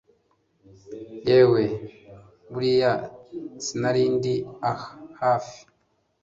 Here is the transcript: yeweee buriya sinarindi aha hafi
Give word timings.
yeweee 1.27 1.75
buriya 2.51 2.91
sinarindi 3.65 4.33
aha 4.71 4.89
hafi 5.21 5.57